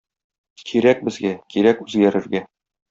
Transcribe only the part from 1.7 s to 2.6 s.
үзгәрергә.